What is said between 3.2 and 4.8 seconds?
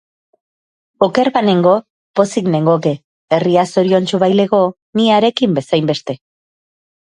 herria zoriontsu bailego